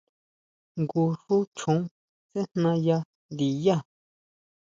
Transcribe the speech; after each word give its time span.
Jngu 0.81 1.03
xú 1.21 1.35
choon 1.57 1.79
sejna 2.31 2.71
yá 2.87 2.97
ndiyá. 3.33 3.75